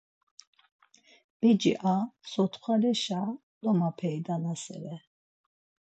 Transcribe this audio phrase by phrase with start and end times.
[1.39, 1.95] Beçi a
[2.31, 3.21] sotxaleşe
[3.61, 4.95] domapeydanasere.